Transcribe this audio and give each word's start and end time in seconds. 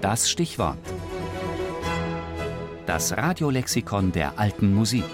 Das 0.00 0.30
Stichwort. 0.30 0.78
Das 2.86 3.14
Radiolexikon 3.16 4.12
der 4.12 4.38
alten 4.38 4.74
Musik. 4.74 5.04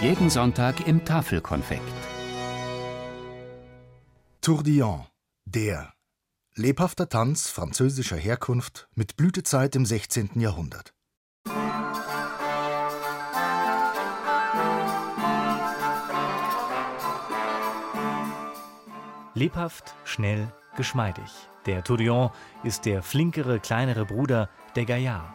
Jeden 0.00 0.28
Sonntag 0.28 0.88
im 0.88 1.04
Tafelkonfekt. 1.04 1.82
Tourdillon, 4.40 5.06
der 5.44 5.92
lebhafter 6.56 7.08
Tanz 7.08 7.48
französischer 7.48 8.16
Herkunft 8.16 8.88
mit 8.96 9.16
Blütezeit 9.16 9.76
im 9.76 9.86
16. 9.86 10.40
Jahrhundert. 10.40 10.92
Lebhaft, 19.34 19.94
schnell, 20.04 20.52
geschmeidig. 20.76 21.51
Der 21.66 21.84
Tourdillon 21.84 22.30
ist 22.64 22.86
der 22.86 23.02
flinkere, 23.02 23.60
kleinere 23.60 24.04
Bruder 24.04 24.48
der 24.74 24.84
Gaillard. 24.84 25.32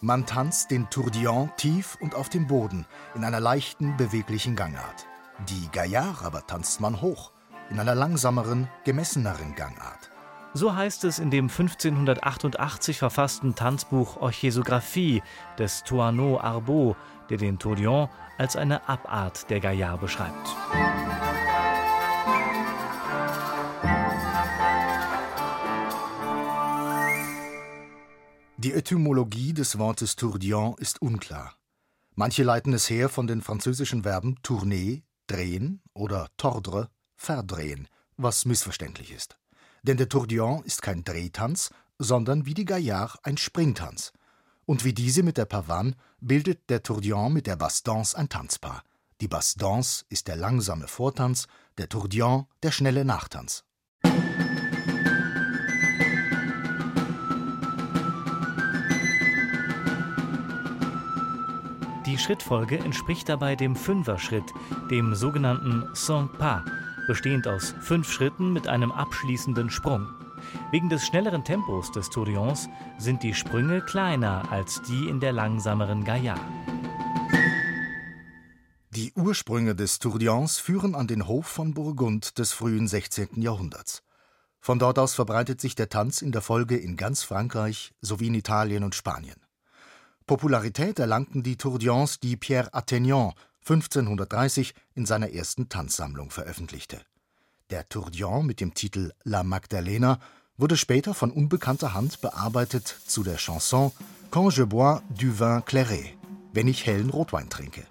Man 0.00 0.26
tanzt 0.26 0.70
den 0.70 0.90
Tourdillon 0.90 1.50
tief 1.56 1.96
und 2.00 2.14
auf 2.14 2.28
dem 2.28 2.46
Boden, 2.46 2.86
in 3.14 3.24
einer 3.24 3.40
leichten, 3.40 3.96
beweglichen 3.96 4.56
Gangart. 4.56 5.06
Die 5.48 5.68
Gaillard 5.70 6.24
aber 6.24 6.46
tanzt 6.46 6.80
man 6.80 7.00
hoch, 7.00 7.32
in 7.70 7.80
einer 7.80 7.94
langsameren, 7.94 8.68
gemesseneren 8.84 9.54
Gangart. 9.54 10.10
So 10.54 10.76
heißt 10.76 11.04
es 11.04 11.18
in 11.18 11.30
dem 11.30 11.48
1588 11.48 12.98
verfassten 12.98 13.54
Tanzbuch 13.54 14.18
Orchesographie 14.18 15.22
des 15.58 15.82
Tourneau 15.84 16.38
Arbeau, 16.38 16.96
der 17.30 17.38
den 17.38 17.58
Tourdillon 17.58 18.10
als 18.36 18.56
eine 18.56 18.86
Abart 18.88 19.48
der 19.48 19.60
Gaillard 19.60 20.02
beschreibt. 20.02 20.48
Die 28.62 28.74
Etymologie 28.74 29.52
des 29.52 29.76
Wortes 29.80 30.14
Tourdillon 30.14 30.76
ist 30.78 31.02
unklar. 31.02 31.56
Manche 32.14 32.44
leiten 32.44 32.72
es 32.72 32.88
her 32.88 33.08
von 33.08 33.26
den 33.26 33.42
französischen 33.42 34.04
Verben 34.04 34.36
tourner, 34.44 35.00
drehen 35.26 35.82
oder 35.94 36.28
tordre, 36.36 36.88
verdrehen, 37.16 37.88
was 38.16 38.44
missverständlich 38.44 39.10
ist. 39.10 39.36
Denn 39.82 39.96
der 39.96 40.08
Tourdillon 40.08 40.62
ist 40.62 40.80
kein 40.80 41.02
Drehtanz, 41.02 41.70
sondern 41.98 42.46
wie 42.46 42.54
die 42.54 42.64
Gaillard 42.64 43.18
ein 43.24 43.36
Springtanz. 43.36 44.12
Und 44.64 44.84
wie 44.84 44.92
diese 44.92 45.24
mit 45.24 45.38
der 45.38 45.46
Pavane 45.46 45.96
bildet 46.20 46.70
der 46.70 46.84
Tourdillon 46.84 47.32
mit 47.32 47.48
der 47.48 47.56
Basse 47.56 47.82
Danse 47.82 48.16
ein 48.16 48.28
Tanzpaar. 48.28 48.84
Die 49.20 49.26
Basse 49.26 49.58
Danse 49.58 50.04
ist 50.08 50.28
der 50.28 50.36
langsame 50.36 50.86
Vortanz, 50.86 51.48
der 51.78 51.88
Tourdillon 51.88 52.46
der 52.62 52.70
schnelle 52.70 53.04
Nachtanz. 53.04 53.64
Die 62.12 62.18
Schrittfolge 62.18 62.76
entspricht 62.78 63.30
dabei 63.30 63.56
dem 63.56 63.74
Fünfer-Schritt, 63.74 64.44
dem 64.90 65.14
sogenannten 65.14 65.88
Sans 65.94 66.30
Pas, 66.36 66.60
bestehend 67.06 67.48
aus 67.48 67.74
fünf 67.80 68.12
Schritten 68.12 68.52
mit 68.52 68.68
einem 68.68 68.92
abschließenden 68.92 69.70
Sprung. 69.70 70.08
Wegen 70.72 70.90
des 70.90 71.06
schnelleren 71.06 71.42
Tempos 71.42 71.90
des 71.90 72.10
Tourillons 72.10 72.68
sind 72.98 73.22
die 73.22 73.32
Sprünge 73.32 73.80
kleiner 73.80 74.52
als 74.52 74.82
die 74.82 75.08
in 75.08 75.20
der 75.20 75.32
langsameren 75.32 76.04
Gaillard. 76.04 76.38
Die 78.90 79.14
Ursprünge 79.14 79.74
des 79.74 79.98
Tourdillons 79.98 80.58
führen 80.58 80.94
an 80.94 81.06
den 81.06 81.26
Hof 81.26 81.46
von 81.46 81.72
Burgund 81.72 82.38
des 82.38 82.52
frühen 82.52 82.88
16. 82.88 83.40
Jahrhunderts. 83.40 84.02
Von 84.60 84.78
dort 84.78 84.98
aus 84.98 85.14
verbreitet 85.14 85.62
sich 85.62 85.76
der 85.76 85.88
Tanz 85.88 86.20
in 86.20 86.30
der 86.30 86.42
Folge 86.42 86.76
in 86.76 86.98
ganz 86.98 87.22
Frankreich 87.22 87.94
sowie 88.02 88.26
in 88.26 88.34
Italien 88.34 88.84
und 88.84 88.94
Spanien. 88.94 89.41
Popularität 90.32 90.98
erlangten 90.98 91.42
die 91.42 91.56
Tourdillons, 91.56 92.18
die 92.18 92.38
Pierre 92.38 92.72
Attegnan 92.72 93.34
1530 93.68 94.72
in 94.94 95.04
seiner 95.04 95.30
ersten 95.30 95.68
Tanzsammlung 95.68 96.30
veröffentlichte. 96.30 97.02
Der 97.68 97.86
Tourdillon 97.86 98.46
mit 98.46 98.58
dem 98.58 98.72
Titel 98.72 99.12
La 99.24 99.42
Magdalena 99.42 100.20
wurde 100.56 100.78
später 100.78 101.12
von 101.12 101.30
unbekannter 101.30 101.92
Hand 101.92 102.22
bearbeitet 102.22 102.86
zu 103.06 103.22
der 103.22 103.36
Chanson 103.36 103.92
Quand 104.30 104.56
je 104.56 104.64
bois 104.64 105.02
du 105.10 105.38
vin 105.38 105.60
clairé, 105.66 106.14
wenn 106.54 106.66
ich 106.66 106.86
hellen 106.86 107.10
Rotwein 107.10 107.50
trinke. 107.50 107.82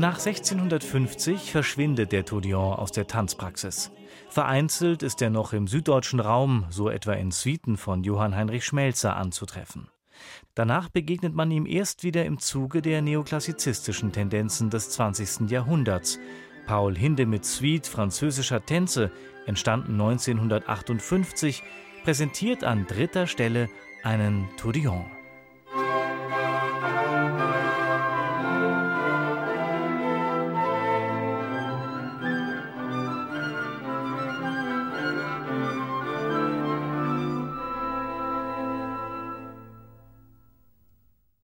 Nach 0.00 0.24
1650 0.24 1.50
verschwindet 1.50 2.12
der 2.12 2.24
Tourdillon 2.24 2.74
aus 2.74 2.92
der 2.92 3.08
Tanzpraxis. 3.08 3.90
Vereinzelt 4.28 5.02
ist 5.02 5.20
er 5.20 5.28
noch 5.28 5.52
im 5.52 5.66
süddeutschen 5.66 6.20
Raum, 6.20 6.66
so 6.70 6.88
etwa 6.88 7.14
in 7.14 7.32
Suiten 7.32 7.76
von 7.76 8.04
Johann 8.04 8.36
Heinrich 8.36 8.64
Schmelzer, 8.64 9.16
anzutreffen. 9.16 9.88
Danach 10.54 10.88
begegnet 10.88 11.34
man 11.34 11.50
ihm 11.50 11.66
erst 11.66 12.04
wieder 12.04 12.24
im 12.26 12.38
Zuge 12.38 12.80
der 12.80 13.02
neoklassizistischen 13.02 14.12
Tendenzen 14.12 14.70
des 14.70 14.90
20. 14.90 15.50
Jahrhunderts. 15.50 16.20
Paul 16.68 16.96
Hinde 16.96 17.26
mit 17.26 17.44
Suite 17.44 17.88
französischer 17.88 18.64
Tänze, 18.64 19.10
entstanden 19.46 19.94
1958, 19.94 21.64
präsentiert 22.04 22.62
an 22.62 22.86
dritter 22.86 23.26
Stelle 23.26 23.68
einen 24.04 24.48
Tourdillon. 24.58 25.17